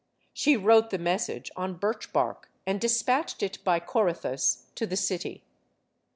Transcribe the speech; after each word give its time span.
She 0.33 0.57
wrote 0.57 0.89
the 0.89 0.97
message 0.97 1.51
on 1.55 1.75
birch 1.75 2.11
bark 2.11 2.49
and 2.65 2.81
dispatched 2.81 3.43
it, 3.43 3.63
by 3.63 3.79
Corythus, 3.79 4.63
to 4.73 4.87
the 4.87 4.97
city. 4.97 5.43